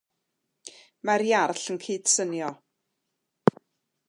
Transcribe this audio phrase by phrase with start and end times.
[1.09, 2.51] Mae'r Iarll yn cydsynio.